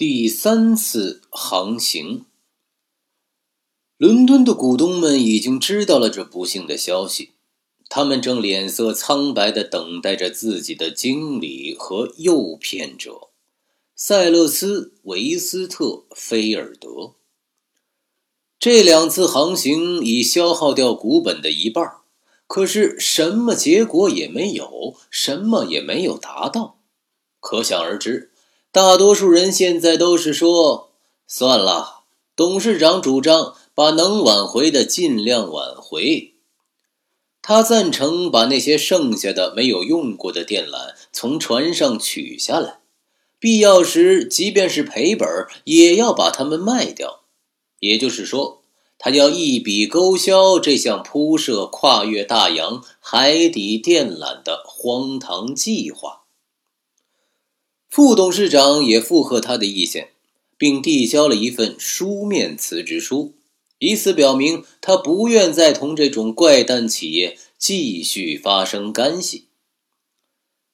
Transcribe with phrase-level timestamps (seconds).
[0.00, 2.24] 第三次航行。
[3.98, 7.32] 伦敦的股东们已经知道了这不幸的消息，
[7.90, 13.28] 他们正脸色苍白的等待着自己的经理和诱骗者
[13.94, 17.16] 塞勒斯·维斯特菲尔德。
[18.58, 21.84] 这两次航行已消耗掉股本的一半，
[22.46, 26.78] 可是什么结果也没有，什么也没有达到，
[27.38, 28.29] 可想而知。
[28.72, 30.90] 大多数人现在都是说
[31.26, 32.02] 算了。
[32.36, 36.34] 董事长主张把能挽回的尽量挽回。
[37.42, 42.78] 他赞成把那些剩下的没有用过的电缆从船上取下来，
[43.40, 45.28] 必要时即便是赔本
[45.64, 47.22] 也要把它们卖掉。
[47.80, 48.62] 也就是说，
[48.98, 56.19] 他要一笔勾销这项铺设跨越大洋海底电缆的荒唐计划。
[58.00, 60.08] 副董事长也附和他的意见，
[60.56, 63.34] 并递交了一份书面辞职书，
[63.78, 69.48] 以此表明他不愿再同这种怪诞企业继续发生干系。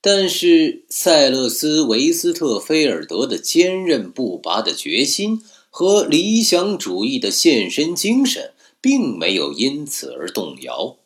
[0.00, 10.96] 但是，塞勒斯·维斯特菲尔德的坚韧不拔的决心和理想主义的献身精神并没有因此而动摇。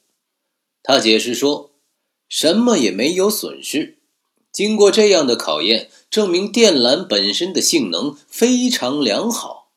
[0.84, 1.72] 他解释说
[2.30, 3.98] ：“什么也没有损失。”
[4.54, 9.70] 经过这样的考验，证明电缆本身的性能非常良好，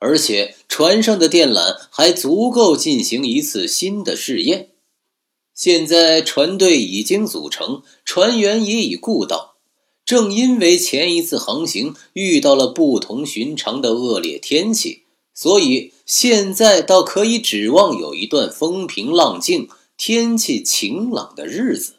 [0.00, 4.70] 而且船上的电缆还足够进行一次新的试验。
[5.54, 9.54] 现在船队已经组成，船员也已雇到。
[10.04, 21.94] 正因为前一次航行遇到了不同寻常的恶劣天气，所以现在倒可以指望有一段风平浪静、天气晴朗的日子。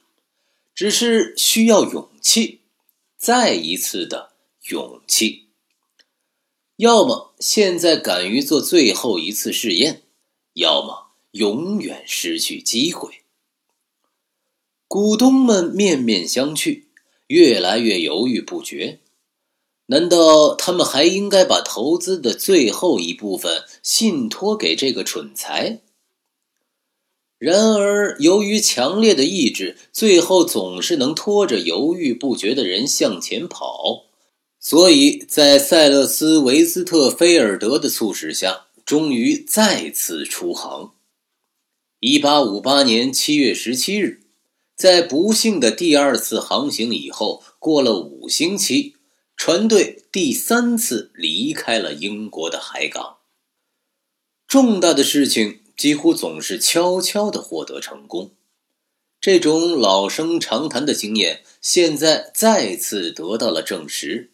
[0.75, 2.61] 只是需要勇气，
[3.19, 4.31] 再一次的
[4.69, 5.49] 勇气。
[6.77, 10.01] 要么现在敢于做最后一次试验，
[10.53, 13.21] 要么永远失去机会。
[14.87, 16.85] 股东们面面相觑，
[17.27, 19.01] 越来越犹豫不决。
[19.85, 25.83] 难道他们还应该把投资的最后一部分信托给这个蠢材？
[27.37, 34.05] 然而，由于强烈的意志，最后总是能拖着犹豫不决的人向前跑，
[34.57, 40.93] 所以在塞勒斯·维斯特菲尔德的促使下，终于再次出航。
[41.99, 44.21] 1858年7月17日，
[44.77, 48.95] 在不幸的第二次航行以后，过了五星期，
[49.35, 53.17] 船队第三次离开了英国的海港。
[54.47, 55.59] 重大的事情。
[55.77, 58.31] 几乎总是悄悄地获得成功，
[59.19, 64.31] 这种老生常谈的经验现在再次得到了证实。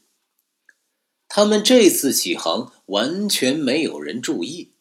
[1.28, 4.72] 他们这次起航完全没有人注意，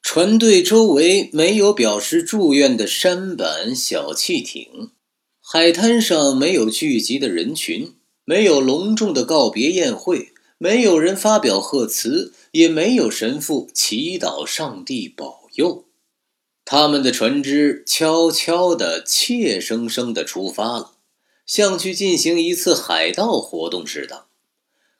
[0.00, 4.92] 船队周围没有表示祝愿的舢板小汽艇，
[5.40, 15.41] 海滩上没有聚集的人群，没有隆重的告别宴会，没有人发表贺词，也没有神父祈祷上帝保。
[15.54, 15.84] 哟，
[16.64, 20.92] 他们的船只悄悄的、怯生生的出发了，
[21.44, 24.26] 像去进行一次海盗活动似的。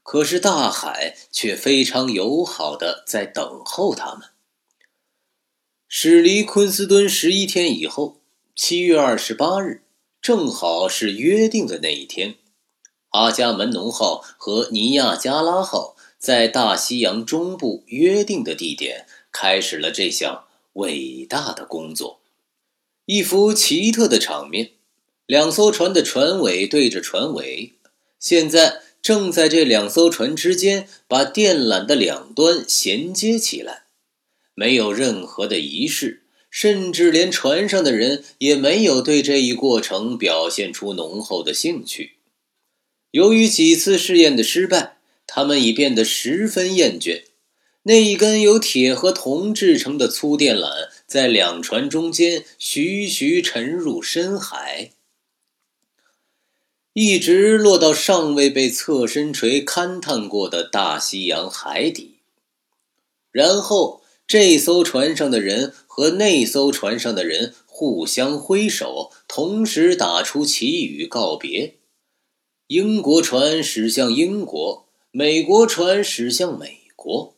[0.02, 4.28] 可是大海却非常友好的在等候他们。
[5.88, 8.20] 驶离昆斯敦十一天以后，
[8.54, 9.84] 七月二十八日，
[10.20, 12.34] 正好是约定的那一天，
[13.10, 19.06] 阿伽门农号和尼亚加拉号在大西洋中部约定的地点。
[19.32, 20.44] 开始了这项
[20.74, 22.20] 伟大的工作，
[23.06, 24.72] 一幅奇特的场面：
[25.26, 27.72] 两艘船的船尾对着船尾，
[28.20, 33.84] 现在正在这两艘船之间把电缆的两端衔接起来。
[34.54, 42.12] 没有任何的仪式，甚至连船上的人也没有对这一过程表现出浓厚的兴趣。
[43.10, 47.22] 由于几次试验的失败，他们已变得十分厌倦。
[47.84, 54.92] 那一根由铁和铜制成的粗电缆在两船中间徐徐沉入深海，
[56.92, 62.20] 一直落到尚未被侧身锤勘探过的大西洋海底。
[63.32, 71.74] 然后，这艘船上的人和那艘船上的人互相挥手，同时打出旗语告别。
[72.68, 77.34] 英国船驶向英国，美国船驶向美国。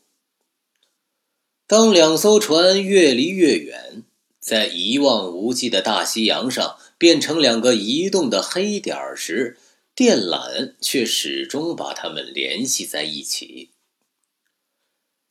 [1.66, 4.02] 当两艘船越离越远，
[4.38, 9.56] 在一望无际的大西洋上变成两个移动的黑点时，
[9.94, 13.70] 电缆却始终把它们联系在一起。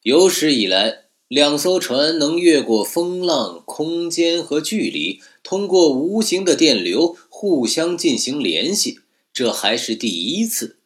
[0.01, 9.00] 有史以来，两艘船能越过风浪、空间和距离，通过无形的电流互相进行联系，
[9.31, 10.77] 这还是第一次。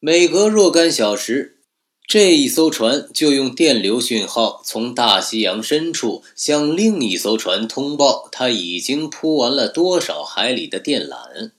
[0.00, 1.57] 每隔若干小时，
[2.08, 11.50] 这一艘船就用电流讯号从大西洋深处向另一艘船通报，它已经铺完了多少海里的电缆，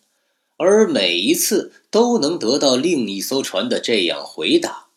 [0.57, 4.88] 而每一次都能得到另一艘船的这样回答。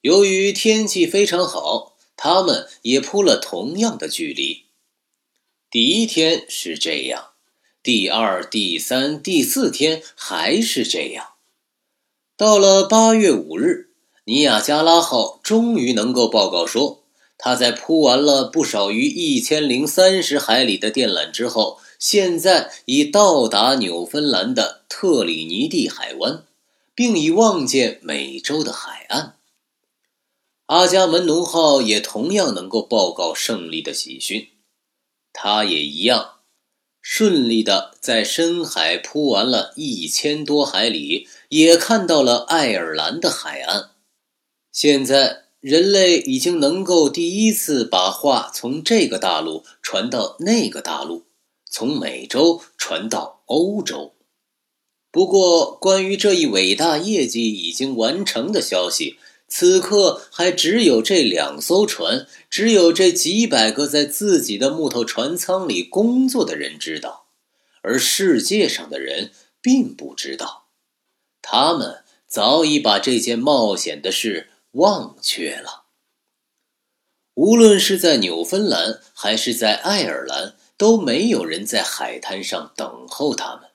[0.00, 4.64] 由于天气非常好，他们也铺了同样的距离。
[5.70, 7.32] 第一天是这样，
[7.82, 11.34] 第二、第三、第四天还是这样。
[12.34, 13.89] 到了八月五日，
[14.30, 17.02] 尼亚加拉号终于能够报告说，
[17.36, 26.44] 他在铺完了不少于一千零三十海里的电缆之后，现在已到达纽芬兰的特里尼蒂海湾，
[26.94, 29.34] 并已望见美洲的海岸。
[30.66, 34.46] 阿伽门农号也同样能够报告胜利的喜讯，
[35.32, 36.34] 它也一样
[37.02, 43.90] 顺利的在深海铺完了一千多海里，也看到了爱尔兰的海岸。
[44.72, 51.24] 现在，人类已经能够第一次把话从这个大陆传到那个大陆，
[51.68, 54.14] 从美洲传到欧洲。
[55.10, 59.18] 不过，关于这一伟大业绩已经完成的消息。
[59.52, 67.26] 此刻还只有这两艘船，只有这几百个在自己的木头船舱里工作的人知道，
[67.82, 70.66] 而世界上的人并不知道。
[71.42, 75.84] 他们早已把这件冒险的事忘却了。
[77.34, 83.70] 无论是在纽芬兰还是在爱尔兰，都没有人在海滩上等候他们。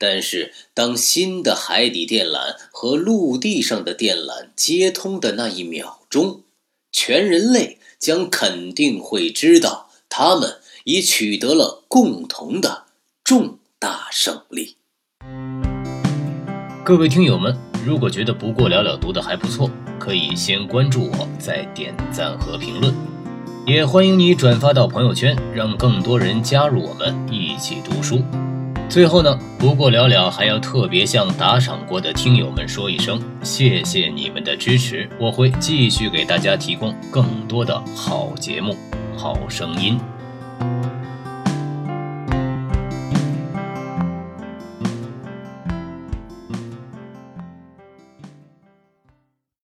[0.00, 6.44] 但是，当新的海底电缆和陆地上的电缆接通的那一秒钟，
[6.92, 12.86] 全人类将肯定会知道，他们已取得了共同的
[13.24, 14.77] 重大胜利。
[16.88, 17.54] 各位听友们，
[17.84, 22.94] 如果觉得不过了了读的还不错，可以先关注我，再点赞和评论，
[23.66, 28.22] 也欢迎你转发到朋友圈，让更多人加入我们一起读书。
[28.88, 38.74] 最后呢，不过了了还要特别向打赏过的听友们说一声，谢谢你们的支持，我会继续给大家提供更多的好节目、
[39.14, 40.00] 好声音。